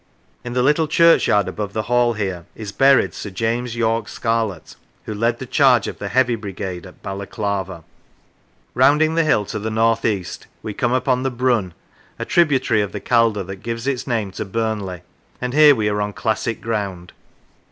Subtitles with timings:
[0.43, 5.13] In the little churchyard above the Hall here is buried Sir James Yorke Scarlett, who
[5.13, 7.83] led the charge of the Heavy Brigade at Balaclava.
[8.73, 11.75] Rounding the hill to the north east, we come upon the Brun,
[12.17, 15.03] a tributary of the Calder, that gives its name to Burnley;
[15.39, 17.11] and here we are on classic ground.